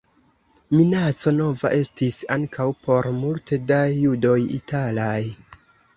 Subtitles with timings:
[0.77, 5.19] Minaco nova estis ankaŭ por multe da judoj italaj.